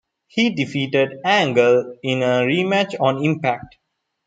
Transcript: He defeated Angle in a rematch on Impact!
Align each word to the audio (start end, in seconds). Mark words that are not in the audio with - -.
He 0.25 0.49
defeated 0.49 1.19
Angle 1.23 1.99
in 2.01 2.23
a 2.23 2.41
rematch 2.41 2.95
on 2.99 3.23
Impact! 3.23 3.75